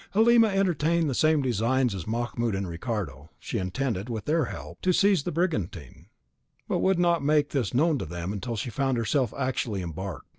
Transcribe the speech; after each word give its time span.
Halima 0.13 0.47
entertained 0.47 1.07
the 1.07 1.13
same 1.13 1.43
designs 1.43 1.93
as 1.93 2.07
Mahmoud 2.07 2.55
and 2.55 2.67
Ricardo; 2.67 3.29
she 3.37 3.59
intended, 3.59 4.09
with 4.09 4.25
their 4.25 4.45
help, 4.45 4.81
to 4.81 4.93
seize 4.93 5.21
the 5.21 5.31
brigantine, 5.31 6.07
but 6.67 6.79
would 6.79 6.97
not 6.97 7.23
make 7.23 7.49
this 7.49 7.75
known 7.75 7.99
to 7.99 8.05
them 8.07 8.33
until 8.33 8.55
she 8.55 8.71
found 8.71 8.97
herself 8.97 9.31
actually 9.37 9.83
embarked. 9.83 10.25